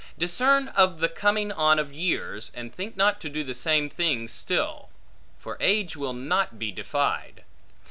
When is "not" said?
2.97-3.21, 6.13-6.57